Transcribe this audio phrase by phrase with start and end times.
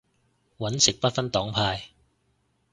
[0.57, 1.91] 搵食不分黨派